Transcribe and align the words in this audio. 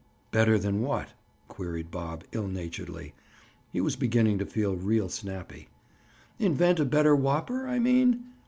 "Better 0.31 0.57
than 0.57 0.81
what?" 0.81 1.09
queried 1.47 1.91
Bob 1.91 2.23
ill 2.31 2.47
naturedly. 2.47 3.13
He 3.71 3.81
was 3.81 3.95
beginning 3.95 4.39
to 4.39 4.47
feel 4.47 4.75
real 4.75 5.09
snappy. 5.09 5.67
"Invent 6.39 6.79
a 6.79 6.85
better 6.85 7.15
whopper, 7.15 7.67
I 7.67 7.77
mean?" 7.77 8.23